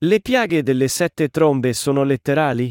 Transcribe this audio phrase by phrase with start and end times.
[0.00, 2.70] Le piaghe delle sette trombe sono letterali?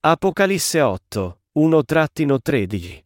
[0.00, 3.04] Apocalisse 8, 1-13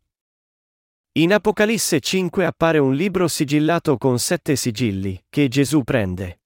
[1.18, 6.40] In Apocalisse 5 appare un libro sigillato con sette sigilli, che Gesù prende.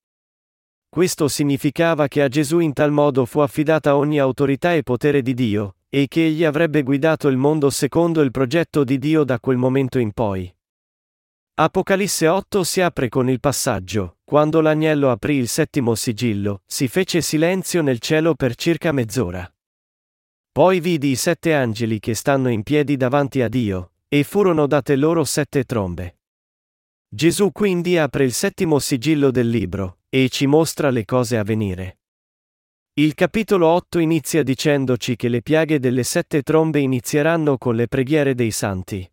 [0.89, 5.35] Questo significava che a Gesù in tal modo fu affidata ogni autorità e potere di
[5.35, 9.57] Dio, e che egli avrebbe guidato il mondo secondo il progetto di Dio da quel
[9.57, 10.53] momento in poi.
[11.55, 17.21] Apocalisse 8 si apre con il passaggio, quando l'agnello aprì il settimo sigillo, si fece
[17.21, 19.47] silenzio nel cielo per circa mezz'ora.
[20.51, 24.97] Poi vidi i sette angeli che stanno in piedi davanti a Dio, e furono date
[24.97, 26.21] loro sette trombe.
[27.07, 31.99] Gesù quindi apre il settimo sigillo del libro, e ci mostra le cose a venire.
[32.95, 38.35] Il capitolo 8 inizia dicendoci che le piaghe delle sette trombe inizieranno con le preghiere
[38.35, 39.07] dei santi.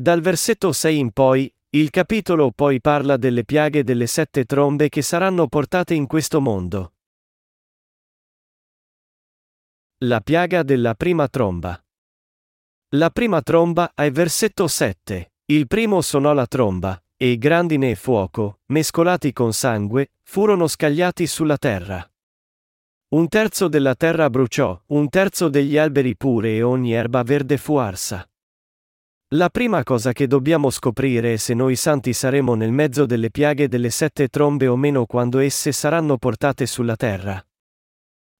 [0.00, 5.02] Dal versetto 6 in poi, il capitolo poi parla delle piaghe delle sette trombe che
[5.02, 6.92] saranno portate in questo mondo.
[10.04, 11.84] La piaga della prima tromba.
[12.90, 15.32] La prima tromba è versetto 7.
[15.46, 21.58] Il primo suonò la tromba, e grandine e fuoco, mescolati con sangue, furono scagliati sulla
[21.58, 22.08] terra.
[23.14, 27.74] Un terzo della terra bruciò, un terzo degli alberi pure e ogni erba verde fu
[27.74, 28.24] arsa.
[29.32, 33.68] La prima cosa che dobbiamo scoprire è se noi santi saremo nel mezzo delle piaghe
[33.68, 37.46] delle sette trombe o meno quando esse saranno portate sulla terra.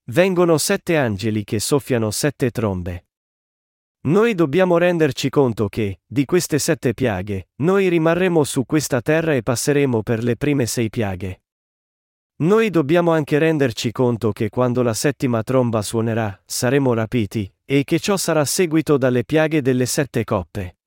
[0.04, 3.08] Vengono sette angeli che soffiano sette trombe.
[4.06, 9.42] Noi dobbiamo renderci conto che, di queste sette piaghe, noi rimarremo su questa terra e
[9.42, 11.42] passeremo per le prime sei piaghe.
[12.36, 18.00] Noi dobbiamo anche renderci conto che quando la settima tromba suonerà, saremo rapiti, e che
[18.00, 20.77] ciò sarà seguito dalle piaghe delle sette coppe.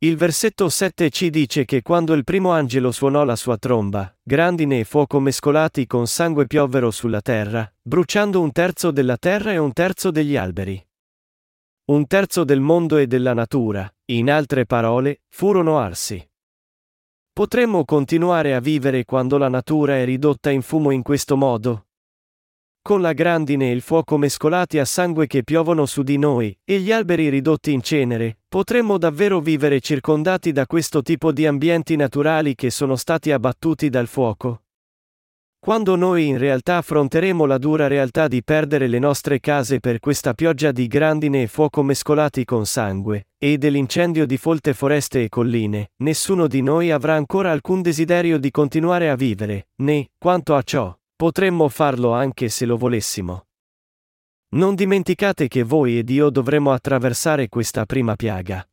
[0.00, 4.80] Il versetto 7 ci dice che quando il primo angelo suonò la sua tromba, grandine
[4.80, 9.72] e fuoco mescolati con sangue piovvero sulla terra, bruciando un terzo della terra e un
[9.72, 10.86] terzo degli alberi.
[11.86, 16.22] Un terzo del mondo e della natura, in altre parole, furono arsi.
[17.32, 21.86] Potremmo continuare a vivere quando la natura è ridotta in fumo in questo modo?
[22.86, 26.78] con la grandine e il fuoco mescolati a sangue che piovono su di noi, e
[26.78, 32.54] gli alberi ridotti in cenere, potremmo davvero vivere circondati da questo tipo di ambienti naturali
[32.54, 34.62] che sono stati abbattuti dal fuoco?
[35.58, 40.32] Quando noi in realtà affronteremo la dura realtà di perdere le nostre case per questa
[40.32, 45.90] pioggia di grandine e fuoco mescolati con sangue, e dell'incendio di folte foreste e colline,
[45.96, 50.96] nessuno di noi avrà ancora alcun desiderio di continuare a vivere, né, quanto a ciò,
[51.16, 53.45] Potremmo farlo anche se lo volessimo.
[54.48, 58.66] Non dimenticate che voi ed io dovremo attraversare questa prima piaga.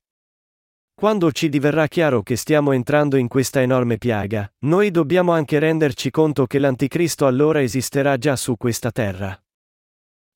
[0.93, 6.11] Quando ci diverrà chiaro che stiamo entrando in questa enorme piaga, noi dobbiamo anche renderci
[6.11, 9.37] conto che l'Anticristo allora esisterà già su questa terra.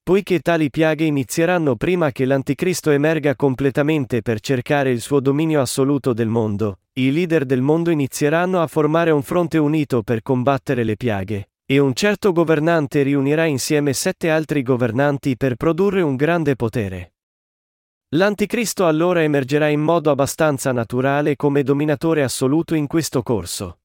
[0.02, 6.14] Poiché tali piaghe inizieranno prima che l'Anticristo emerga completamente per cercare il suo dominio assoluto
[6.14, 10.96] del mondo, i leader del mondo inizieranno a formare un fronte unito per combattere le
[10.96, 17.16] piaghe, e un certo governante riunirà insieme sette altri governanti per produrre un grande potere.
[18.12, 23.80] L'Anticristo allora emergerà in modo abbastanza naturale come dominatore assoluto in questo corso.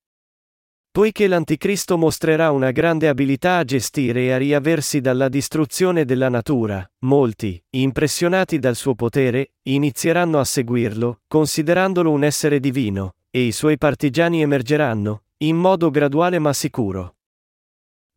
[0.92, 6.88] Poiché l'Anticristo mostrerà una grande abilità a gestire e a riaversi dalla distruzione della natura,
[7.00, 13.76] molti, impressionati dal suo potere, inizieranno a seguirlo, considerandolo un essere divino, e i suoi
[13.76, 17.16] partigiani emergeranno, in modo graduale ma sicuro.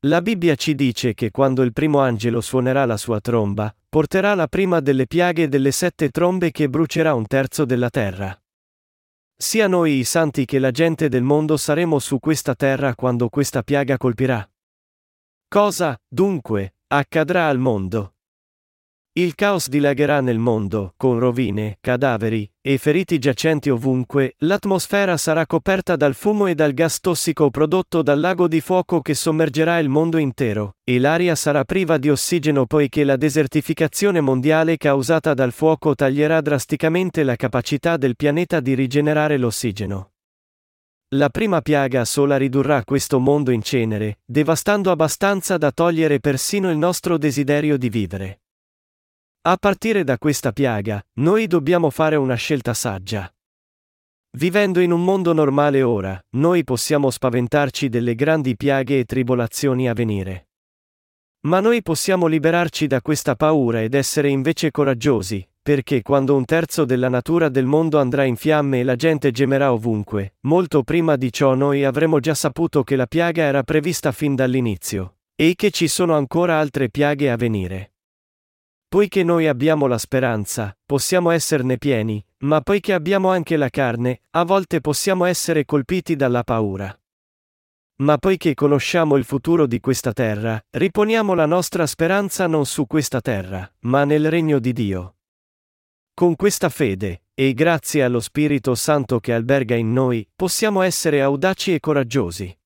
[0.02, 4.48] La Bibbia ci dice che quando il primo angelo suonerà la sua tromba, porterà la
[4.48, 8.38] prima delle piaghe delle sette trombe che brucerà un terzo della terra.
[9.38, 13.64] Sia noi i santi che la gente del mondo saremo su questa terra quando questa
[13.64, 14.48] piaga colpirà.
[15.48, 18.15] Cosa, dunque, accadrà al mondo?
[19.18, 25.96] Il caos dilagherà nel mondo, con rovine, cadaveri, e feriti giacenti ovunque, l'atmosfera sarà coperta
[25.96, 30.18] dal fumo e dal gas tossico prodotto dal lago di fuoco che sommergerà il mondo
[30.18, 36.42] intero, e l'aria sarà priva di ossigeno poiché la desertificazione mondiale causata dal fuoco taglierà
[36.42, 40.12] drasticamente la capacità del pianeta di rigenerare l'ossigeno.
[41.16, 46.78] La prima piaga sola ridurrà questo mondo in cenere, devastando abbastanza da togliere persino il
[46.78, 48.40] nostro desiderio di vivere.
[49.48, 53.32] A partire da questa piaga, noi dobbiamo fare una scelta saggia.
[54.40, 59.94] Vivendo in un mondo normale ora, noi possiamo spaventarci delle grandi piaghe e tribolazioni a
[59.94, 60.48] venire.
[61.42, 66.84] Ma noi possiamo liberarci da questa paura ed essere invece coraggiosi, perché quando un terzo
[66.84, 71.32] della natura del mondo andrà in fiamme e la gente gemerà ovunque, molto prima di
[71.32, 75.88] ciò noi avremo già saputo che la piaga era prevista fin dall'inizio, e che ci
[75.88, 77.92] sono ancora altre piaghe a venire.
[78.96, 84.46] Poiché noi abbiamo la speranza, possiamo esserne pieni, ma poiché abbiamo anche la carne, a
[84.46, 86.98] volte possiamo essere colpiti dalla paura.
[87.98, 93.20] Ma poiché conosciamo il futuro di questa terra, riponiamo la nostra speranza non su questa
[93.20, 95.18] terra, ma nel regno di Dio.
[96.14, 101.74] Con questa fede, e grazie allo Spirito Santo che alberga in noi, possiamo essere audaci
[101.74, 102.58] e coraggiosi.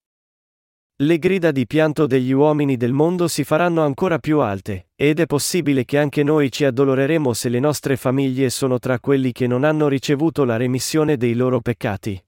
[1.02, 5.28] Le grida di pianto degli uomini del mondo si faranno ancora più alte, ed è
[5.28, 9.64] possibile che anche noi ci addoloreremo se le nostre famiglie sono tra quelli che non
[9.64, 12.22] hanno ricevuto la remissione dei loro peccati.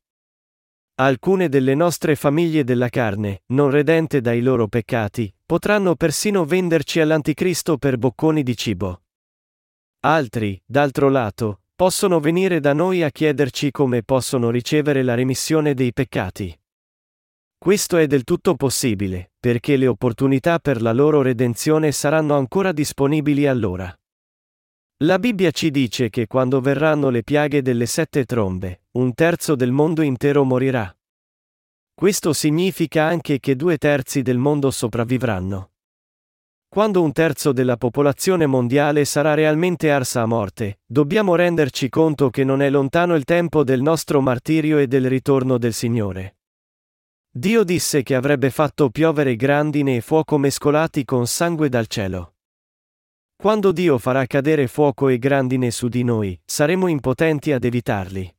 [1.02, 7.78] Alcune delle nostre famiglie della carne, non redente dai loro peccati, potranno persino venderci all'anticristo
[7.78, 9.02] per bocconi di cibo.
[10.06, 15.92] Altri, d'altro lato, possono venire da noi a chiederci come possono ricevere la remissione dei
[15.92, 16.58] peccati.
[17.64, 23.46] Questo è del tutto possibile, perché le opportunità per la loro redenzione saranno ancora disponibili
[23.46, 23.96] allora.
[25.04, 29.72] La Bibbia ci dice che quando verranno le piaghe delle sette trombe, un terzo del
[29.72, 30.92] mondo intero morirà.
[31.94, 35.74] Questo significa anche che due terzi del mondo sopravvivranno.
[36.68, 42.44] Quando un terzo della popolazione mondiale sarà realmente arsa a morte, dobbiamo renderci conto che
[42.44, 46.38] non è lontano il tempo del nostro martirio e del ritorno del Signore.
[47.34, 52.34] Dio disse che avrebbe fatto piovere grandine e fuoco mescolati con sangue dal cielo.
[53.38, 58.36] Quando Dio farà cadere fuoco e grandine su di noi, saremo impotenti ad evitarli.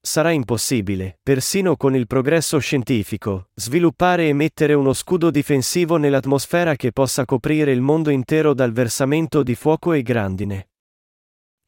[0.00, 6.92] Sarà impossibile, persino con il progresso scientifico, sviluppare e mettere uno scudo difensivo nell'atmosfera che
[6.92, 10.69] possa coprire il mondo intero dal versamento di fuoco e grandine.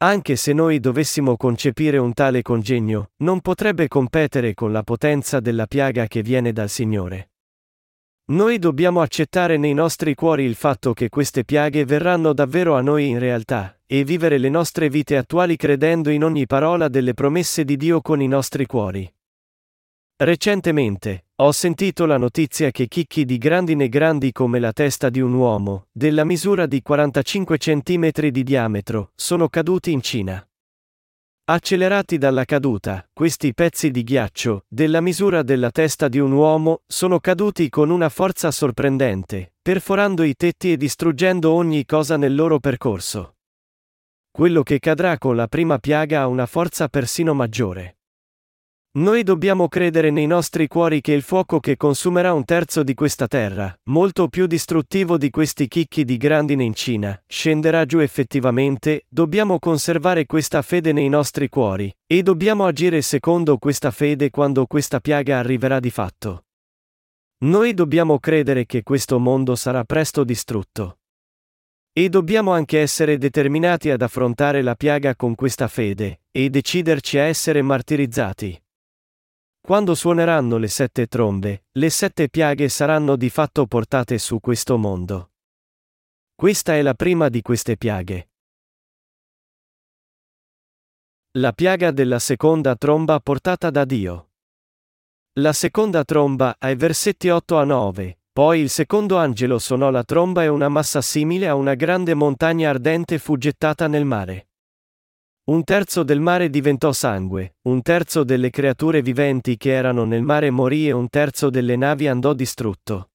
[0.03, 5.65] Anche se noi dovessimo concepire un tale congegno, non potrebbe competere con la potenza della
[5.65, 7.31] piaga che viene dal Signore.
[8.31, 13.07] Noi dobbiamo accettare nei nostri cuori il fatto che queste piaghe verranno davvero a noi
[13.07, 17.77] in realtà, e vivere le nostre vite attuali credendo in ogni parola delle promesse di
[17.77, 19.09] Dio con i nostri cuori.
[20.17, 25.33] Recentemente, ho sentito la notizia che chicchi di grandine grandi come la testa di un
[25.33, 30.47] uomo, della misura di 45 cm di diametro, sono caduti in Cina.
[31.45, 37.19] Accelerati dalla caduta, questi pezzi di ghiaccio, della misura della testa di un uomo, sono
[37.19, 43.37] caduti con una forza sorprendente, perforando i tetti e distruggendo ogni cosa nel loro percorso.
[44.29, 47.97] Quello che cadrà con la prima piaga ha una forza persino maggiore.
[48.95, 53.25] Noi dobbiamo credere nei nostri cuori che il fuoco che consumerà un terzo di questa
[53.25, 59.57] terra, molto più distruttivo di questi chicchi di grandine in Cina, scenderà giù effettivamente, dobbiamo
[59.57, 65.39] conservare questa fede nei nostri cuori, e dobbiamo agire secondo questa fede quando questa piaga
[65.39, 66.45] arriverà di fatto.
[67.45, 70.99] Noi dobbiamo credere che questo mondo sarà presto distrutto.
[71.91, 77.23] E dobbiamo anche essere determinati ad affrontare la piaga con questa fede, e deciderci a
[77.23, 78.62] essere martirizzati.
[79.65, 85.31] Quando suoneranno le sette trombe, le sette piaghe saranno di fatto portate su questo mondo.
[86.35, 88.29] Questa è la prima di queste piaghe.
[91.37, 94.31] La piaga della seconda tromba portata da Dio.
[95.39, 100.43] La seconda tromba, ai versetti 8 a 9, poi il secondo angelo suonò la tromba
[100.43, 104.49] e una massa simile a una grande montagna ardente fu gettata nel mare.
[105.45, 110.49] Un terzo del mare diventò sangue, un terzo delle creature viventi che erano nel mare
[110.51, 113.09] morì e un terzo delle navi andò distrutto.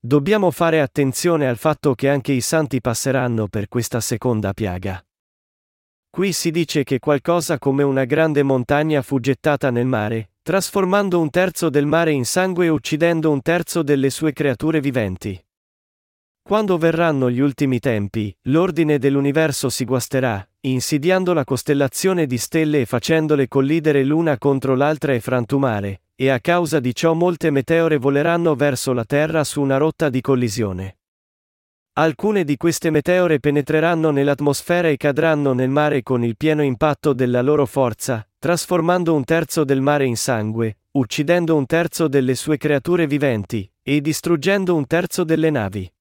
[0.00, 5.00] Dobbiamo fare attenzione al fatto che anche i santi passeranno per questa seconda piaga.
[6.10, 11.30] Qui si dice che qualcosa come una grande montagna fu gettata nel mare, trasformando un
[11.30, 15.40] terzo del mare in sangue e uccidendo un terzo delle sue creature viventi.
[16.48, 22.86] Quando verranno gli ultimi tempi, l'ordine dell'universo si guasterà, insidiando la costellazione di stelle e
[22.86, 28.54] facendole collidere l'una contro l'altra e frantumare, e a causa di ciò molte meteore voleranno
[28.54, 30.96] verso la Terra su una rotta di collisione.
[31.98, 37.42] Alcune di queste meteore penetreranno nell'atmosfera e cadranno nel mare con il pieno impatto della
[37.42, 43.06] loro forza, trasformando un terzo del mare in sangue, uccidendo un terzo delle sue creature
[43.06, 45.92] viventi, e distruggendo un terzo delle navi.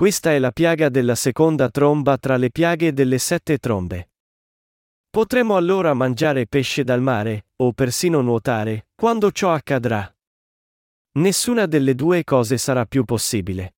[0.00, 4.12] Questa è la piaga della seconda tromba tra le piaghe delle sette trombe.
[5.10, 10.10] Potremo allora mangiare pesce dal mare, o persino nuotare, quando ciò accadrà.
[11.18, 13.74] Nessuna delle due cose sarà più possibile.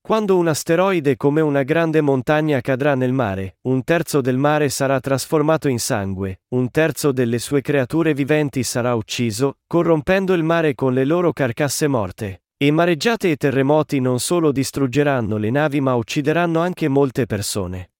[0.00, 5.00] Quando un asteroide come una grande montagna cadrà nel mare, un terzo del mare sarà
[5.00, 10.94] trasformato in sangue, un terzo delle sue creature viventi sarà ucciso, corrompendo il mare con
[10.94, 12.43] le loro carcasse morte.
[12.64, 17.90] E mareggiate e terremoti non solo distruggeranno le navi ma uccideranno anche molte persone.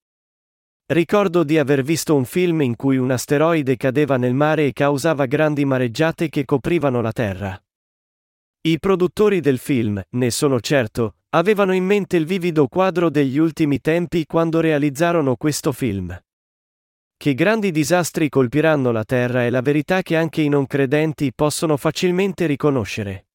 [0.87, 5.27] Ricordo di aver visto un film in cui un asteroide cadeva nel mare e causava
[5.27, 7.63] grandi mareggiate che coprivano la Terra.
[8.61, 13.79] I produttori del film, ne sono certo, avevano in mente il vivido quadro degli ultimi
[13.79, 16.19] tempi quando realizzarono questo film.
[17.15, 21.77] Che grandi disastri colpiranno la Terra è la verità che anche i non credenti possono
[21.77, 23.25] facilmente riconoscere.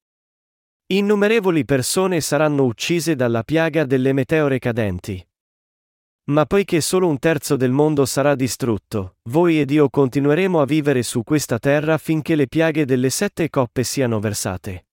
[0.92, 5.24] Innumerevoli persone saranno uccise dalla piaga delle meteore cadenti.
[6.30, 11.04] Ma poiché solo un terzo del mondo sarà distrutto, voi ed io continueremo a vivere
[11.04, 14.86] su questa terra finché le piaghe delle sette coppe siano versate.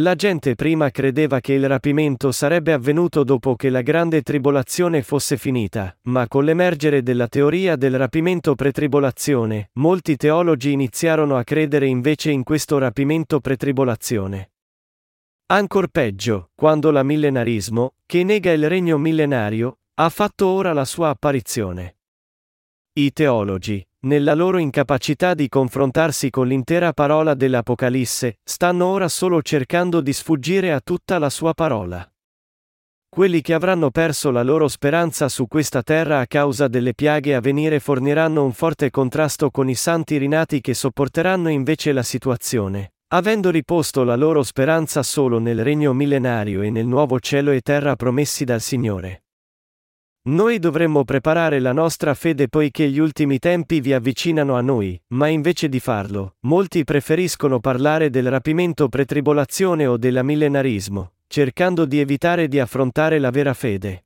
[0.00, 5.36] La gente prima credeva che il rapimento sarebbe avvenuto dopo che la grande tribolazione fosse
[5.36, 12.32] finita, ma con l'emergere della teoria del rapimento pretribolazione, molti teologi iniziarono a credere invece
[12.32, 14.50] in questo rapimento pretribolazione.
[15.50, 21.08] Ancor peggio, quando la millenarismo, che nega il regno millenario, ha fatto ora la sua
[21.08, 21.96] apparizione.
[22.92, 30.02] I teologi, nella loro incapacità di confrontarsi con l'intera parola dell'Apocalisse, stanno ora solo cercando
[30.02, 32.06] di sfuggire a tutta la sua parola.
[33.08, 37.40] Quelli che avranno perso la loro speranza su questa terra a causa delle piaghe a
[37.40, 43.50] venire forniranno un forte contrasto con i santi rinati che sopporteranno invece la situazione, avendo
[43.50, 48.44] riposto la loro speranza solo nel regno millenario e nel nuovo cielo e terra promessi
[48.44, 49.22] dal Signore.
[50.28, 55.28] Noi dovremmo preparare la nostra fede poiché gli ultimi tempi vi avvicinano a noi, ma
[55.28, 62.46] invece di farlo, molti preferiscono parlare del rapimento pretribolazione o della millenarismo, cercando di evitare
[62.46, 64.04] di affrontare la vera fede.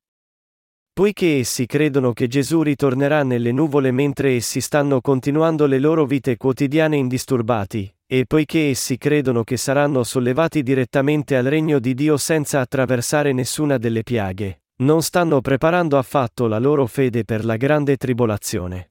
[0.92, 6.36] Poiché essi credono che Gesù ritornerà nelle nuvole mentre essi stanno continuando le loro vite
[6.36, 12.60] quotidiane indisturbati, e poiché essi credono che saranno sollevati direttamente al regno di Dio senza
[12.60, 18.90] attraversare nessuna delle piaghe, non stanno preparando affatto la loro fede per la grande tribolazione.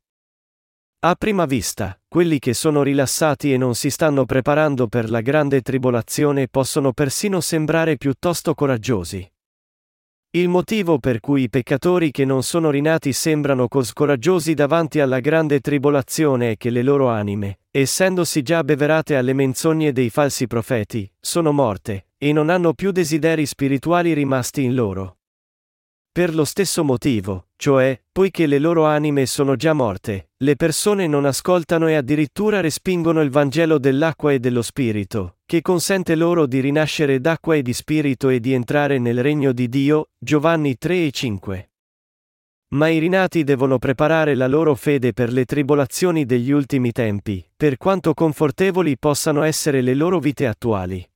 [1.02, 5.62] A prima vista, quelli che sono rilassati e non si stanno preparando per la grande
[5.62, 9.31] tribolazione possono persino sembrare piuttosto coraggiosi.
[10.34, 15.20] Il motivo per cui i peccatori che non sono rinati sembrano così coraggiosi davanti alla
[15.20, 21.12] grande tribolazione è che le loro anime, essendosi già beverate alle menzogne dei falsi profeti,
[21.20, 25.18] sono morte, e non hanno più desideri spirituali rimasti in loro.
[26.14, 31.24] Per lo stesso motivo, cioè, poiché le loro anime sono già morte, le persone non
[31.24, 37.22] ascoltano e addirittura respingono il Vangelo dell'acqua e dello Spirito, che consente loro di rinascere
[37.22, 41.72] d'acqua e di Spirito e di entrare nel regno di Dio, Giovanni 3 e 5.
[42.74, 47.78] Ma i rinati devono preparare la loro fede per le tribolazioni degli ultimi tempi, per
[47.78, 51.11] quanto confortevoli possano essere le loro vite attuali.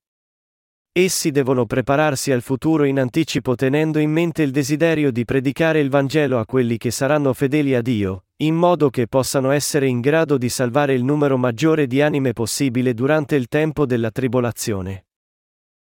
[0.98, 5.90] Essi devono prepararsi al futuro in anticipo tenendo in mente il desiderio di predicare il
[5.90, 10.38] Vangelo a quelli che saranno fedeli a Dio, in modo che possano essere in grado
[10.38, 15.08] di salvare il numero maggiore di anime possibile durante il tempo della tribolazione.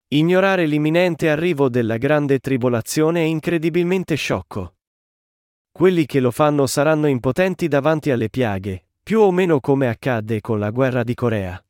[0.06, 4.74] Ignorare l'imminente arrivo della grande tribolazione è incredibilmente sciocco.
[5.72, 10.60] Quelli che lo fanno saranno impotenti davanti alle piaghe, più o meno come accadde con
[10.60, 11.60] la guerra di Corea.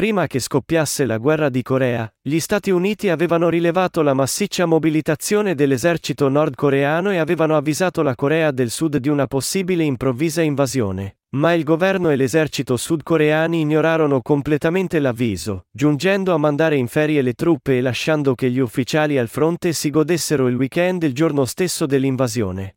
[0.00, 5.54] Prima che scoppiasse la guerra di Corea, gli Stati Uniti avevano rilevato la massiccia mobilitazione
[5.54, 11.52] dell'esercito nordcoreano e avevano avvisato la Corea del Sud di una possibile improvvisa invasione, ma
[11.52, 17.76] il governo e l'esercito sudcoreani ignorarono completamente l'avviso, giungendo a mandare in ferie le truppe
[17.76, 22.76] e lasciando che gli ufficiali al fronte si godessero il weekend il giorno stesso dell'invasione.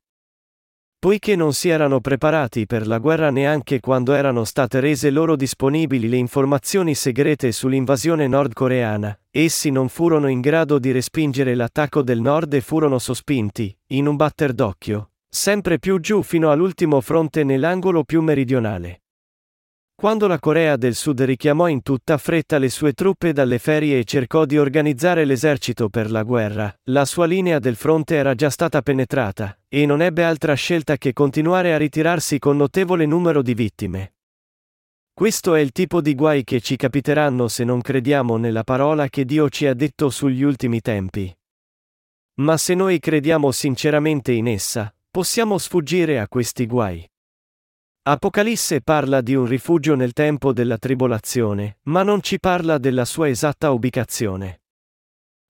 [1.04, 6.08] Poiché non si erano preparati per la guerra neanche quando erano state rese loro disponibili
[6.08, 12.54] le informazioni segrete sull'invasione nordcoreana, essi non furono in grado di respingere l'attacco del nord
[12.54, 18.22] e furono sospinti, in un batter d'occhio, sempre più giù fino all'ultimo fronte nell'angolo più
[18.22, 19.03] meridionale.
[19.96, 24.04] Quando la Corea del Sud richiamò in tutta fretta le sue truppe dalle ferie e
[24.04, 28.82] cercò di organizzare l'esercito per la guerra, la sua linea del fronte era già stata
[28.82, 34.14] penetrata, e non ebbe altra scelta che continuare a ritirarsi con notevole numero di vittime.
[35.14, 39.26] Questo è il tipo di guai che ci capiteranno se non crediamo nella parola che
[39.26, 41.34] Dio ci ha detto sugli ultimi tempi.
[42.42, 47.08] Ma se noi crediamo sinceramente in essa, possiamo sfuggire a questi guai.
[48.06, 53.30] Apocalisse parla di un rifugio nel tempo della tribolazione, ma non ci parla della sua
[53.30, 54.64] esatta ubicazione.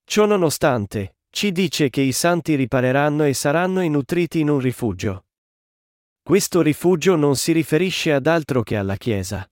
[0.04, 5.24] Ciononostante, ci dice che i santi ripareranno e saranno nutriti in un rifugio.
[6.22, 9.44] Questo rifugio non si riferisce ad altro che alla Chiesa.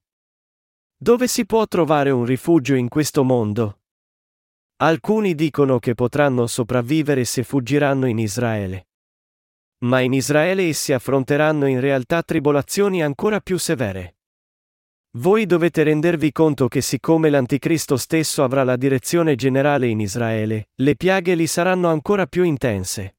[0.96, 3.80] Dove si può trovare un rifugio in questo mondo?
[4.76, 8.86] Alcuni dicono che potranno sopravvivere se fuggiranno in Israele.
[9.82, 14.16] Ma in Israele essi affronteranno in realtà tribolazioni ancora più severe.
[15.18, 20.96] Voi dovete rendervi conto che siccome l'Anticristo stesso avrà la direzione generale in Israele, le
[20.96, 23.16] piaghe li saranno ancora più intense.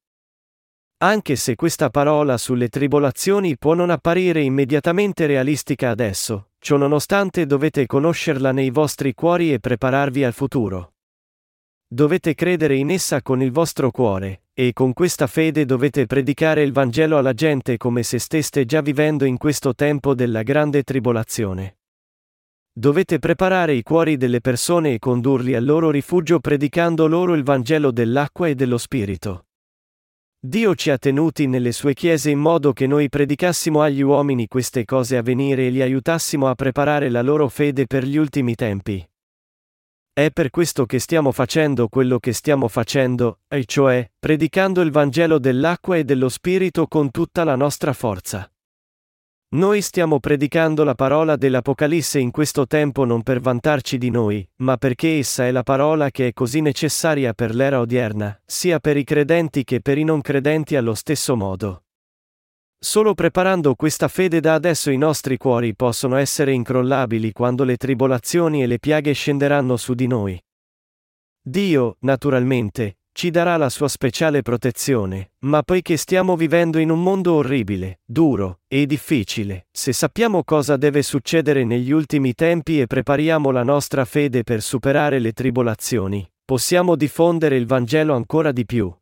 [1.04, 7.86] Anche se questa parola sulle tribolazioni può non apparire immediatamente realistica adesso, ciò nonostante dovete
[7.86, 10.93] conoscerla nei vostri cuori e prepararvi al futuro.
[11.94, 16.72] Dovete credere in essa con il vostro cuore, e con questa fede dovete predicare il
[16.72, 21.76] Vangelo alla gente come se steste già vivendo in questo tempo della grande tribolazione.
[22.72, 27.92] Dovete preparare i cuori delle persone e condurli al loro rifugio predicando loro il Vangelo
[27.92, 29.46] dell'acqua e dello Spirito.
[30.36, 34.84] Dio ci ha tenuti nelle sue chiese in modo che noi predicassimo agli uomini queste
[34.84, 39.08] cose a venire e li aiutassimo a preparare la loro fede per gli ultimi tempi.
[40.16, 45.40] È per questo che stiamo facendo quello che stiamo facendo, e cioè, predicando il Vangelo
[45.40, 48.48] dell'acqua e dello Spirito con tutta la nostra forza.
[49.56, 54.76] Noi stiamo predicando la parola dell'Apocalisse in questo tempo non per vantarci di noi, ma
[54.76, 59.02] perché essa è la parola che è così necessaria per l'era odierna, sia per i
[59.02, 61.83] credenti che per i non credenti allo stesso modo.
[62.84, 68.62] Solo preparando questa fede da adesso i nostri cuori possono essere incrollabili quando le tribolazioni
[68.62, 70.38] e le piaghe scenderanno su di noi.
[71.40, 77.32] Dio, naturalmente, ci darà la sua speciale protezione, ma poiché stiamo vivendo in un mondo
[77.32, 83.62] orribile, duro e difficile, se sappiamo cosa deve succedere negli ultimi tempi e prepariamo la
[83.62, 88.94] nostra fede per superare le tribolazioni, possiamo diffondere il Vangelo ancora di più.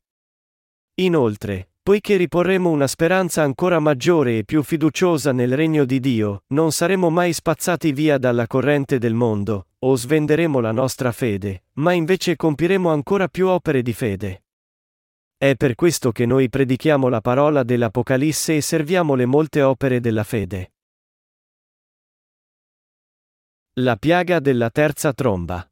[1.01, 6.71] Inoltre, poiché riporremo una speranza ancora maggiore e più fiduciosa nel regno di Dio, non
[6.71, 12.37] saremo mai spazzati via dalla corrente del mondo, o svenderemo la nostra fede, ma invece
[12.37, 14.45] compiremo ancora più opere di fede.
[15.37, 20.23] È per questo che noi predichiamo la parola dell'Apocalisse e serviamo le molte opere della
[20.23, 20.75] fede.
[23.77, 25.67] La piaga della terza tromba.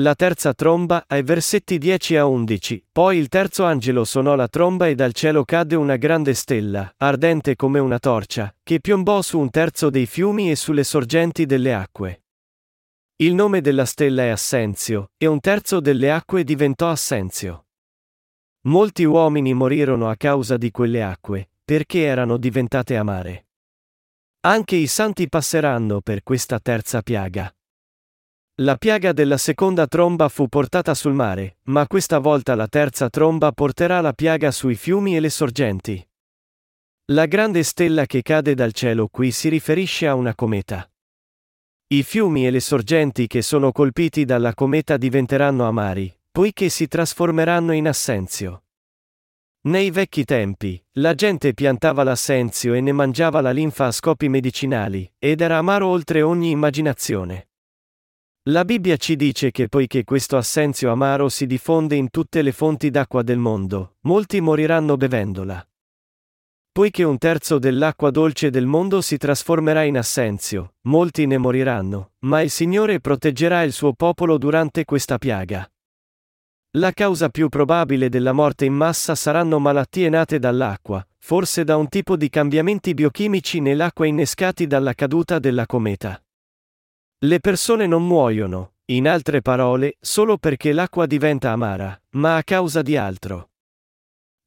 [0.00, 4.86] La terza tromba, ai versetti 10 a 11, poi il terzo angelo suonò la tromba
[4.86, 9.50] e dal cielo cadde una grande stella, ardente come una torcia, che piombò su un
[9.50, 12.22] terzo dei fiumi e sulle sorgenti delle acque.
[13.16, 17.66] Il nome della stella è Assenzio, e un terzo delle acque diventò Assenzio.
[18.68, 23.48] Molti uomini morirono a causa di quelle acque, perché erano diventate amare.
[24.46, 27.54] Anche i santi passeranno per questa terza piaga.
[28.62, 33.52] La piaga della seconda tromba fu portata sul mare, ma questa volta la terza tromba
[33.52, 36.06] porterà la piaga sui fiumi e le sorgenti.
[37.06, 40.86] La grande stella che cade dal cielo qui si riferisce a una cometa.
[41.86, 47.72] I fiumi e le sorgenti che sono colpiti dalla cometa diventeranno amari, poiché si trasformeranno
[47.72, 48.64] in assenzio.
[49.62, 55.10] Nei vecchi tempi, la gente piantava l'assenzio e ne mangiava la linfa a scopi medicinali,
[55.18, 57.46] ed era amaro oltre ogni immaginazione.
[58.44, 62.88] La Bibbia ci dice che poiché questo assenzio amaro si diffonde in tutte le fonti
[62.88, 65.62] d'acqua del mondo, molti moriranno bevendola.
[66.72, 72.40] Poiché un terzo dell'acqua dolce del mondo si trasformerà in assenzio, molti ne moriranno, ma
[72.40, 75.70] il Signore proteggerà il suo popolo durante questa piaga.
[76.78, 81.90] La causa più probabile della morte in massa saranno malattie nate dall'acqua, forse da un
[81.90, 86.18] tipo di cambiamenti biochimici nell'acqua innescati dalla caduta della cometa.
[87.22, 92.80] Le persone non muoiono, in altre parole, solo perché l'acqua diventa amara, ma a causa
[92.80, 93.50] di altro.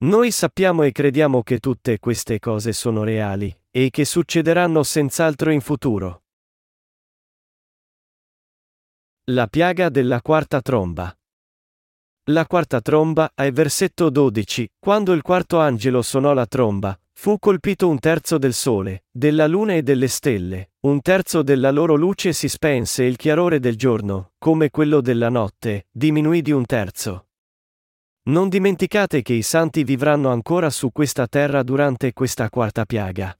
[0.05, 5.61] Noi sappiamo e crediamo che tutte queste cose sono reali, e che succederanno senz'altro in
[5.61, 6.23] futuro.
[9.25, 11.15] La piaga della quarta tromba.
[12.27, 17.89] La quarta tromba, ai versetto 12, quando il quarto angelo suonò la tromba, fu colpito
[17.89, 22.47] un terzo del sole, della luna e delle stelle, un terzo della loro luce si
[22.47, 27.27] spense e il chiarore del giorno, come quello della notte, diminuì di un terzo.
[28.29, 33.37] Non dimenticate che i santi vivranno ancora su questa terra durante questa quarta piaga.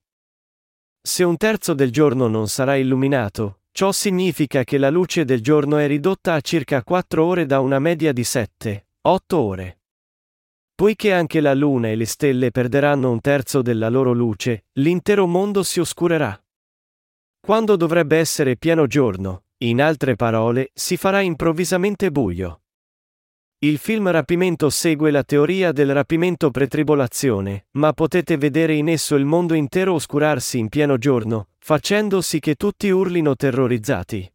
[1.01, 5.77] Se un terzo del giorno non sarà illuminato, ciò significa che la luce del giorno
[5.77, 9.79] è ridotta a circa 4 ore da una media di 7, 8 ore.
[10.75, 15.63] Poiché anche la luna e le stelle perderanno un terzo della loro luce, l'intero mondo
[15.63, 16.39] si oscurerà.
[17.39, 22.62] Quando dovrebbe essere pieno giorno, in altre parole, si farà improvvisamente buio.
[23.63, 29.23] Il film Rapimento segue la teoria del rapimento pretribolazione, ma potete vedere in esso il
[29.23, 34.29] mondo intero oscurarsi in pieno giorno, facendo sì che tutti urlino terrorizzati.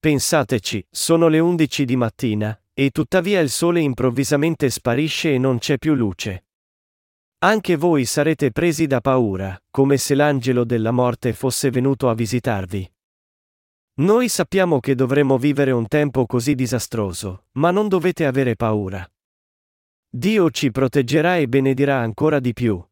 [0.00, 5.76] Pensateci, sono le undici di mattina, e tuttavia il sole improvvisamente sparisce e non c'è
[5.76, 6.46] più luce.
[7.40, 12.90] Anche voi sarete presi da paura, come se l'angelo della morte fosse venuto a visitarvi.
[14.02, 19.08] Noi sappiamo che dovremo vivere un tempo così disastroso, ma non dovete avere paura.
[20.08, 22.84] Dio ci proteggerà e benedirà ancora di più.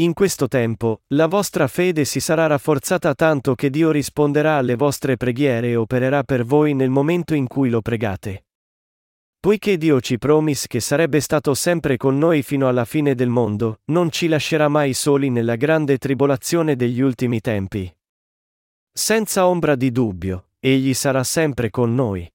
[0.00, 5.16] In questo tempo, la vostra fede si sarà rafforzata tanto che Dio risponderà alle vostre
[5.16, 8.46] preghiere e opererà per voi nel momento in cui lo pregate.
[9.38, 13.82] Poiché Dio ci promise che sarebbe stato sempre con noi fino alla fine del mondo,
[13.92, 17.94] non ci lascerà mai soli nella grande tribolazione degli ultimi tempi.
[18.92, 22.28] Senza ombra di dubbio, egli sarà sempre con noi.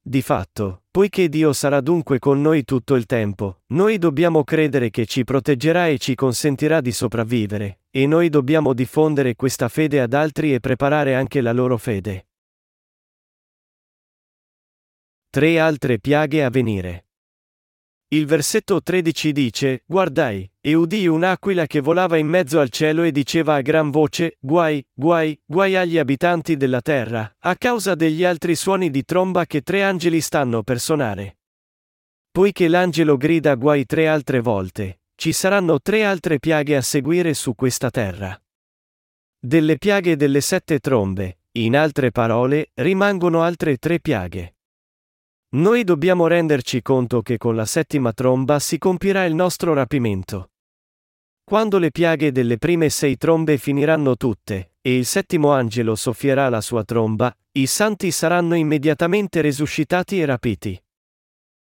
[0.00, 5.04] Di fatto, poiché Dio sarà dunque con noi tutto il tempo, noi dobbiamo credere che
[5.04, 10.54] ci proteggerà e ci consentirà di sopravvivere, e noi dobbiamo diffondere questa fede ad altri
[10.54, 12.28] e preparare anche la loro fede.
[15.28, 17.05] Tre altre piaghe a venire.
[18.08, 23.10] Il versetto 13 dice, Guardai, e udii un'aquila che volava in mezzo al cielo e
[23.10, 28.54] diceva a gran voce, Guai, guai, guai agli abitanti della terra, a causa degli altri
[28.54, 31.38] suoni di tromba che tre angeli stanno per suonare.
[32.30, 37.56] Poiché l'angelo grida guai tre altre volte, ci saranno tre altre piaghe a seguire su
[37.56, 38.40] questa terra.
[39.36, 44.55] Delle piaghe delle sette trombe, in altre parole, rimangono altre tre piaghe.
[45.48, 50.50] Noi dobbiamo renderci conto che con la settima tromba si compirà il nostro rapimento.
[51.44, 56.60] Quando le piaghe delle prime sei trombe finiranno tutte, e il settimo angelo soffierà la
[56.60, 60.84] sua tromba, i santi saranno immediatamente resuscitati e rapiti.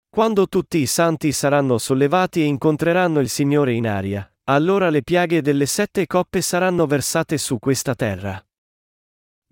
[0.08, 5.42] Quando tutti i santi saranno sollevati e incontreranno il Signore in aria, allora le piaghe
[5.42, 8.40] delle sette coppe saranno versate su questa terra.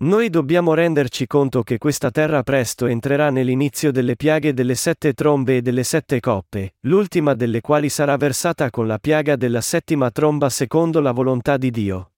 [0.03, 5.55] Noi dobbiamo renderci conto che questa terra presto entrerà nell'inizio delle piaghe delle sette trombe
[5.55, 10.49] e delle sette coppe, l'ultima delle quali sarà versata con la piaga della settima tromba
[10.49, 12.11] secondo la volontà di Dio.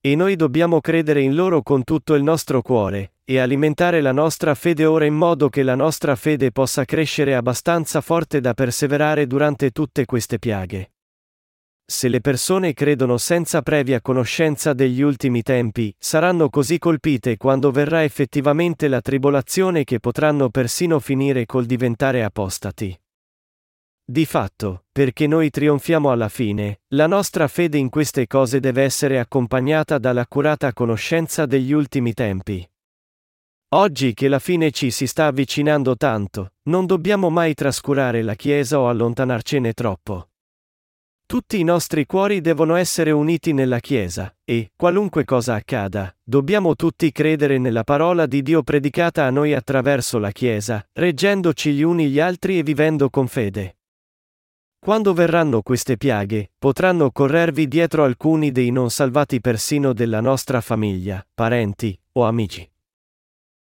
[0.00, 4.54] E noi dobbiamo credere in loro con tutto il nostro cuore, e alimentare la nostra
[4.54, 9.70] fede ora in modo che la nostra fede possa crescere abbastanza forte da perseverare durante
[9.70, 10.92] tutte queste piaghe.
[11.88, 18.02] Se le persone credono senza previa conoscenza degli ultimi tempi, saranno così colpite quando verrà
[18.02, 22.98] effettivamente la tribolazione che potranno persino finire col diventare apostati.
[24.04, 29.20] Di fatto, perché noi trionfiamo alla fine, la nostra fede in queste cose deve essere
[29.20, 32.68] accompagnata dall'accurata conoscenza degli ultimi tempi.
[33.74, 38.80] Oggi che la fine ci si sta avvicinando tanto, non dobbiamo mai trascurare la Chiesa
[38.80, 40.30] o allontanarcene troppo.
[41.28, 47.10] Tutti i nostri cuori devono essere uniti nella Chiesa, e, qualunque cosa accada, dobbiamo tutti
[47.10, 52.20] credere nella parola di Dio predicata a noi attraverso la Chiesa, reggendoci gli uni gli
[52.20, 53.78] altri e vivendo con fede.
[54.78, 61.26] Quando verranno queste piaghe, potranno corrervi dietro alcuni dei non salvati persino della nostra famiglia,
[61.34, 62.70] parenti o amici.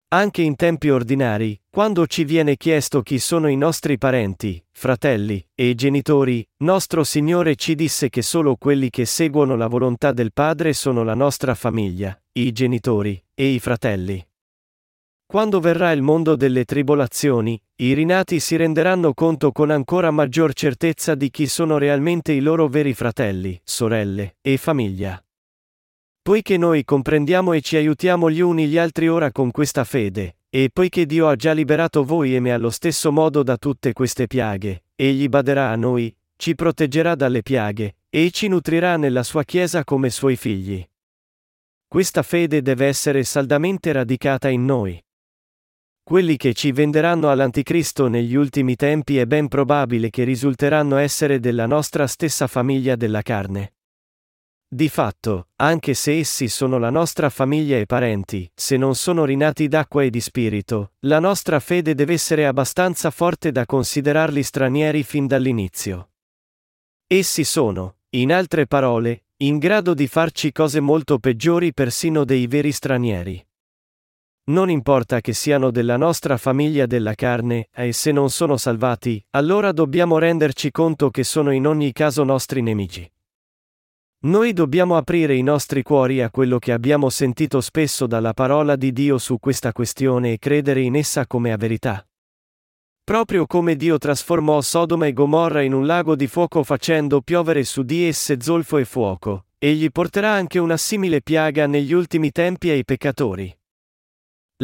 [0.08, 5.74] Anche in tempi ordinari, quando ci viene chiesto chi sono i nostri parenti, fratelli e
[5.74, 11.02] genitori, nostro Signore ci disse che solo quelli che seguono la volontà del Padre sono
[11.02, 14.24] la nostra famiglia, i genitori e i fratelli.
[15.26, 21.16] Quando verrà il mondo delle tribolazioni, i rinati si renderanno conto con ancora maggior certezza
[21.16, 25.20] di chi sono realmente i loro veri fratelli, sorelle e famiglia.
[26.26, 30.70] Poiché noi comprendiamo e ci aiutiamo gli uni gli altri ora con questa fede, e
[30.72, 34.86] poiché Dio ha già liberato voi e me allo stesso modo da tutte queste piaghe,
[34.96, 40.10] egli baderà a noi, ci proteggerà dalle piaghe, e ci nutrirà nella sua Chiesa come
[40.10, 40.84] suoi figli.
[41.86, 45.00] Questa fede deve essere saldamente radicata in noi.
[46.02, 51.66] Quelli che ci venderanno all'Anticristo negli ultimi tempi è ben probabile che risulteranno essere della
[51.66, 53.75] nostra stessa famiglia della carne.
[54.76, 59.68] Di fatto, anche se essi sono la nostra famiglia e parenti, se non sono rinati
[59.68, 65.26] d'acqua e di spirito, la nostra fede deve essere abbastanza forte da considerarli stranieri fin
[65.26, 66.10] dall'inizio.
[67.06, 72.70] Essi sono, in altre parole, in grado di farci cose molto peggiori persino dei veri
[72.70, 73.46] stranieri.
[74.48, 79.72] Non importa che siano della nostra famiglia della carne, e se non sono salvati, allora
[79.72, 83.10] dobbiamo renderci conto che sono in ogni caso nostri nemici.
[84.26, 88.92] Noi dobbiamo aprire i nostri cuori a quello che abbiamo sentito spesso dalla parola di
[88.92, 92.04] Dio su questa questione e credere in essa come a verità.
[93.04, 97.84] Proprio come Dio trasformò Sodoma e Gomorra in un lago di fuoco facendo piovere su
[97.84, 102.84] di esse zolfo e fuoco, egli porterà anche una simile piaga negli ultimi tempi ai
[102.84, 103.56] peccatori.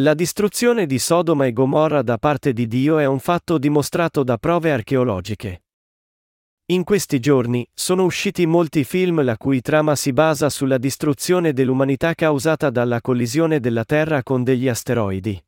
[0.00, 4.38] La distruzione di Sodoma e Gomorra da parte di Dio è un fatto dimostrato da
[4.38, 5.62] prove archeologiche.
[6.72, 12.14] In questi giorni sono usciti molti film la cui trama si basa sulla distruzione dell'umanità
[12.14, 15.38] causata dalla collisione della Terra con degli asteroidi.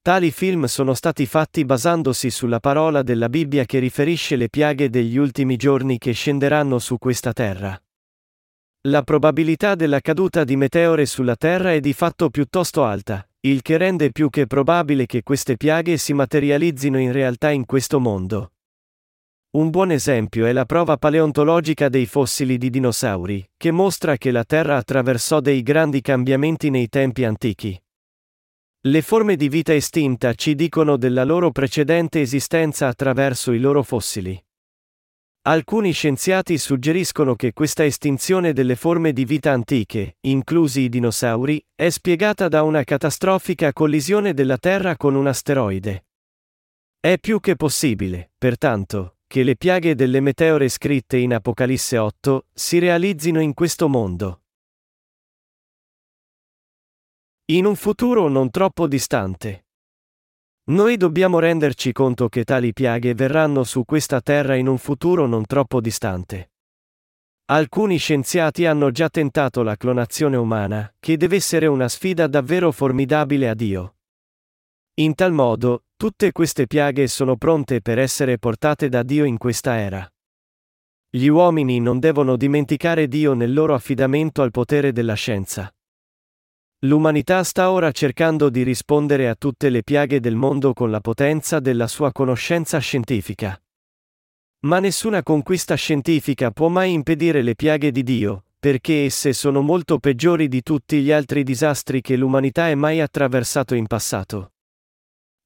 [0.00, 5.16] Tali film sono stati fatti basandosi sulla parola della Bibbia che riferisce le piaghe degli
[5.16, 7.76] ultimi giorni che scenderanno su questa terra.
[8.82, 13.76] La probabilità della caduta di meteore sulla Terra è di fatto piuttosto alta, il che
[13.78, 18.52] rende più che probabile che queste piaghe si materializzino in realtà in questo mondo.
[19.52, 24.44] Un buon esempio è la prova paleontologica dei fossili di dinosauri, che mostra che la
[24.44, 27.76] Terra attraversò dei grandi cambiamenti nei tempi antichi.
[28.82, 34.40] Le forme di vita estinta ci dicono della loro precedente esistenza attraverso i loro fossili.
[35.48, 41.90] Alcuni scienziati suggeriscono che questa estinzione delle forme di vita antiche, inclusi i dinosauri, è
[41.90, 46.04] spiegata da una catastrofica collisione della Terra con un asteroide.
[47.00, 52.80] È più che possibile, pertanto, che le piaghe delle meteore scritte in Apocalisse 8 si
[52.80, 54.42] realizzino in questo mondo.
[57.52, 59.66] In un futuro non troppo distante.
[60.70, 65.46] Noi dobbiamo renderci conto che tali piaghe verranno su questa terra in un futuro non
[65.46, 66.50] troppo distante.
[67.52, 73.48] Alcuni scienziati hanno già tentato la clonazione umana, che deve essere una sfida davvero formidabile
[73.48, 73.94] a Dio.
[74.94, 79.76] In tal modo, tutte queste piaghe sono pronte per essere portate da Dio in questa
[79.76, 80.10] era.
[81.10, 85.70] Gli uomini non devono dimenticare Dio nel loro affidamento al potere della scienza.
[86.86, 91.60] L'umanità sta ora cercando di rispondere a tutte le piaghe del mondo con la potenza
[91.60, 93.60] della sua conoscenza scientifica.
[94.60, 99.98] Ma nessuna conquista scientifica può mai impedire le piaghe di Dio, perché esse sono molto
[99.98, 104.52] peggiori di tutti gli altri disastri che l'umanità è mai attraversato in passato.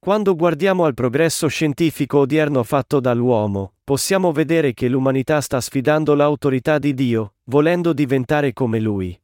[0.05, 6.79] Quando guardiamo al progresso scientifico odierno fatto dall'uomo, possiamo vedere che l'umanità sta sfidando l'autorità
[6.79, 9.19] di Dio, volendo diventare come Lui.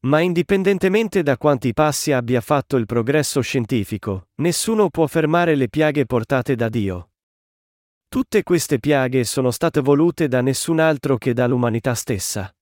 [0.00, 6.04] Ma indipendentemente da quanti passi abbia fatto il progresso scientifico, nessuno può fermare le piaghe
[6.04, 7.10] portate da Dio.
[8.08, 12.55] Tutte queste piaghe sono state volute da nessun altro che dall'umanità stessa.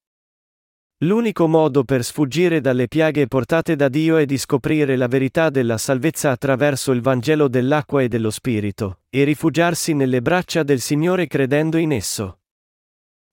[0.99, 5.77] L'unico modo per sfuggire dalle piaghe portate da Dio è di scoprire la verità della
[5.77, 11.79] salvezza attraverso il Vangelo dell'acqua e dello Spirito, e rifugiarsi nelle braccia del Signore credendo
[11.79, 12.39] in esso.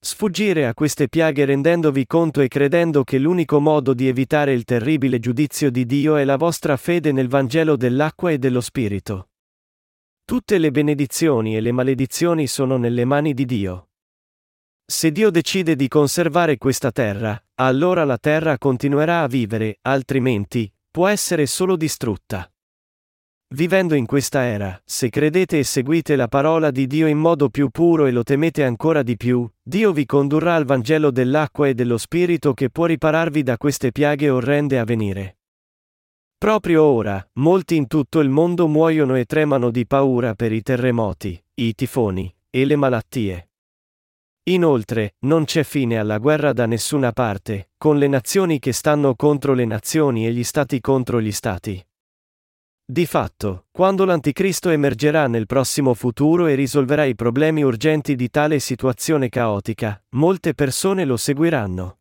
[0.04, 5.20] Sfuggire a queste piaghe rendendovi conto e credendo che l'unico modo di evitare il terribile
[5.20, 9.30] giudizio di Dio è la vostra fede nel Vangelo dell'acqua e dello Spirito.
[10.26, 13.91] Tutte le benedizioni e le maledizioni sono nelle mani di Dio.
[14.92, 21.08] Se Dio decide di conservare questa terra, allora la terra continuerà a vivere, altrimenti, può
[21.08, 22.52] essere solo distrutta.
[23.56, 27.70] Vivendo in questa era, se credete e seguite la parola di Dio in modo più
[27.70, 31.98] puro e lo temete ancora di più, Dio vi condurrà al Vangelo dell'acqua e dello
[31.98, 35.38] Spirito che può ripararvi da queste piaghe orrende a venire.
[36.38, 41.42] Proprio ora, molti in tutto il mondo muoiono e tremano di paura per i terremoti,
[41.62, 43.51] i tifoni e le malattie.
[44.46, 49.54] Inoltre, non c'è fine alla guerra da nessuna parte, con le nazioni che stanno contro
[49.54, 51.86] le nazioni e gli stati contro gli stati.
[52.84, 58.60] Di fatto, quando l'Anticristo emergerà nel prossimo futuro e risolverà i problemi urgenti di tale
[58.60, 62.00] situazione caotica, molte persone lo seguiranno.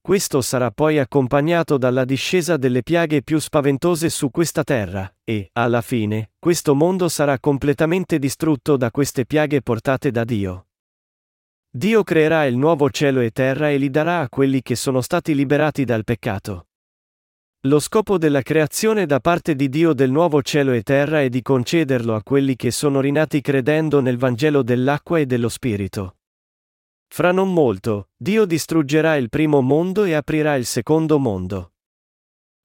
[0.00, 5.80] Questo sarà poi accompagnato dalla discesa delle piaghe più spaventose su questa terra, e, alla
[5.80, 10.67] fine, questo mondo sarà completamente distrutto da queste piaghe portate da Dio.
[11.70, 15.34] Dio creerà il nuovo cielo e terra e li darà a quelli che sono stati
[15.34, 16.68] liberati dal peccato.
[17.66, 21.42] Lo scopo della creazione da parte di Dio del nuovo cielo e terra è di
[21.42, 26.16] concederlo a quelli che sono rinati credendo nel Vangelo dell'acqua e dello Spirito.
[27.06, 31.72] Fra non molto, Dio distruggerà il primo mondo e aprirà il secondo mondo.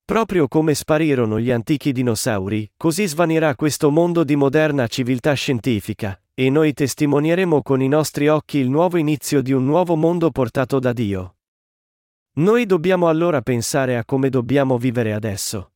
[0.05, 6.49] Proprio come sparirono gli antichi dinosauri, così svanirà questo mondo di moderna civiltà scientifica, e
[6.49, 10.91] noi testimonieremo con i nostri occhi il nuovo inizio di un nuovo mondo portato da
[10.91, 11.35] Dio.
[12.35, 15.73] Noi dobbiamo allora pensare a come dobbiamo vivere adesso.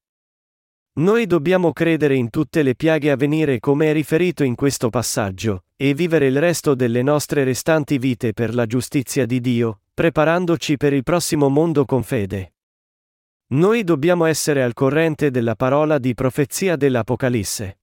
[0.97, 5.65] Noi dobbiamo credere in tutte le piaghe a venire come è riferito in questo passaggio,
[5.75, 10.93] e vivere il resto delle nostre restanti vite per la giustizia di Dio, preparandoci per
[10.93, 12.53] il prossimo mondo con fede.
[13.49, 17.77] Noi dobbiamo essere al corrente della parola di profezia dell'Apocalisse.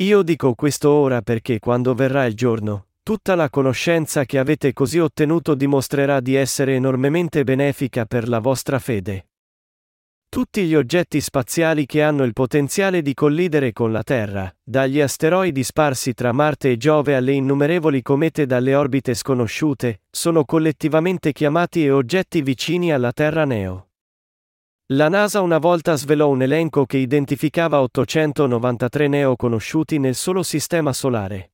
[0.00, 5.00] Io dico questo ora perché quando verrà il giorno, tutta la conoscenza che avete così
[5.00, 9.30] ottenuto dimostrerà di essere enormemente benefica per la vostra fede.
[10.28, 15.64] Tutti gli oggetti spaziali che hanno il potenziale di collidere con la Terra, dagli asteroidi
[15.64, 21.90] sparsi tra Marte e Giove alle innumerevoli comete dalle orbite sconosciute, sono collettivamente chiamati e
[21.90, 23.87] oggetti vicini alla Terra Neo.
[24.92, 30.94] La NASA una volta svelò un elenco che identificava 893 neo conosciuti nel solo sistema
[30.94, 31.52] solare.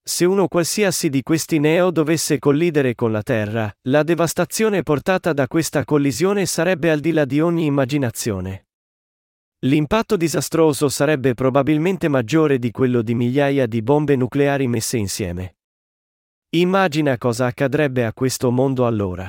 [0.00, 5.48] Se uno qualsiasi di questi neo dovesse collidere con la Terra, la devastazione portata da
[5.48, 8.68] questa collisione sarebbe al di là di ogni immaginazione.
[9.64, 15.56] L'impatto disastroso sarebbe probabilmente maggiore di quello di migliaia di bombe nucleari messe insieme.
[16.50, 19.28] Immagina cosa accadrebbe a questo mondo allora.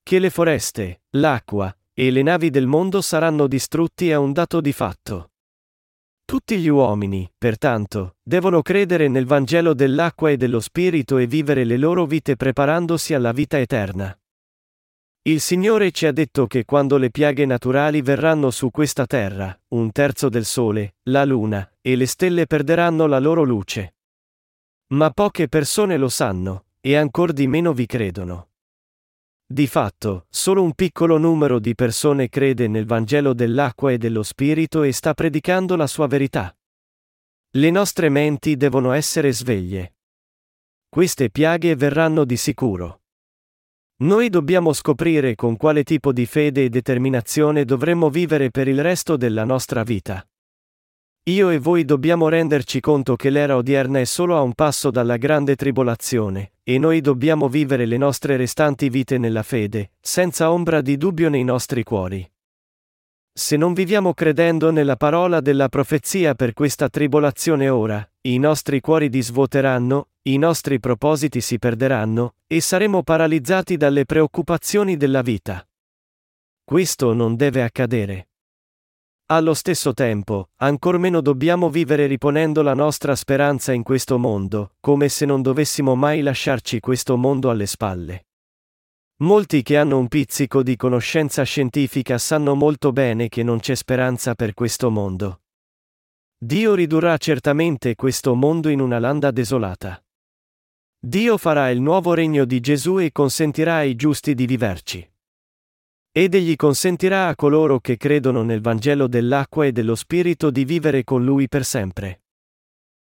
[0.00, 4.72] Che le foreste, l'acqua, e le navi del mondo saranno distrutti è un dato di
[4.72, 5.30] fatto.
[6.24, 11.76] Tutti gli uomini, pertanto, devono credere nel Vangelo dell'acqua e dello Spirito e vivere le
[11.76, 14.18] loro vite preparandosi alla vita eterna.
[15.26, 19.92] Il Signore ci ha detto che quando le piaghe naturali verranno su questa terra, un
[19.92, 23.94] terzo del Sole, la Luna, e le stelle perderanno la loro luce.
[24.88, 28.48] Ma poche persone lo sanno, e ancor di meno vi credono.
[29.46, 34.82] Di fatto, solo un piccolo numero di persone crede nel Vangelo dell'acqua e dello Spirito
[34.82, 36.56] e sta predicando la sua verità.
[37.50, 39.96] Le nostre menti devono essere sveglie.
[40.88, 43.02] Queste piaghe verranno di sicuro.
[43.96, 49.16] Noi dobbiamo scoprire con quale tipo di fede e determinazione dovremmo vivere per il resto
[49.16, 50.26] della nostra vita.
[51.26, 55.16] Io e voi dobbiamo renderci conto che l'era odierna è solo a un passo dalla
[55.16, 60.98] grande tribolazione, e noi dobbiamo vivere le nostre restanti vite nella fede, senza ombra di
[60.98, 62.30] dubbio nei nostri cuori.
[63.32, 69.08] Se non viviamo credendo nella parola della profezia per questa tribolazione ora, i nostri cuori
[69.08, 75.66] disvuoteranno, i nostri propositi si perderanno, e saremo paralizzati dalle preoccupazioni della vita.
[76.62, 78.28] Questo non deve accadere.
[79.26, 85.08] Allo stesso tempo, ancor meno dobbiamo vivere riponendo la nostra speranza in questo mondo, come
[85.08, 88.26] se non dovessimo mai lasciarci questo mondo alle spalle.
[89.22, 94.34] Molti che hanno un pizzico di conoscenza scientifica sanno molto bene che non c'è speranza
[94.34, 95.40] per questo mondo.
[96.36, 100.04] Dio ridurrà certamente questo mondo in una landa desolata.
[100.98, 105.13] Dio farà il nuovo regno di Gesù e consentirà ai giusti di viverci.
[106.16, 111.02] Ed egli consentirà a coloro che credono nel Vangelo dell'acqua e dello Spirito di vivere
[111.02, 112.22] con lui per sempre.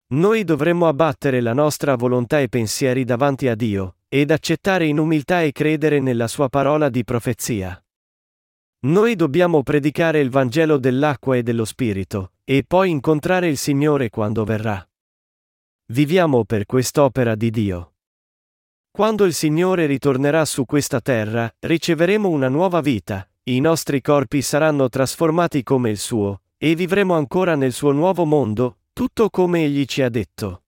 [0.09, 5.41] Noi dovremmo abbattere la nostra volontà e pensieri davanti a Dio, ed accettare in umiltà
[5.41, 7.83] e credere nella sua parola di profezia.
[8.81, 14.43] Noi dobbiamo predicare il Vangelo dell'acqua e dello Spirito, e poi incontrare il Signore quando
[14.43, 14.87] verrà.
[15.87, 17.90] Viviamo per quest'opera di Dio.
[18.93, 24.89] Quando il Signore ritornerà su questa terra, riceveremo una nuova vita, i nostri corpi saranno
[24.89, 30.01] trasformati come il suo, e vivremo ancora nel suo nuovo mondo, tutto come egli ci
[30.01, 30.63] ha detto.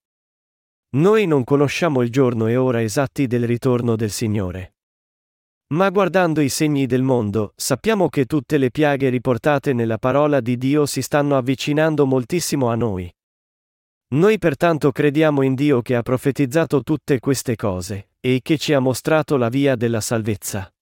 [0.91, 4.75] Noi non conosciamo il giorno e ora esatti del ritorno del Signore.
[5.73, 10.57] Ma guardando i segni del mondo, sappiamo che tutte le piaghe riportate nella parola di
[10.57, 13.13] Dio si stanno avvicinando moltissimo a noi.
[14.13, 18.79] Noi pertanto crediamo in Dio che ha profetizzato tutte queste cose, e che ci ha
[18.79, 20.72] mostrato la via della salvezza.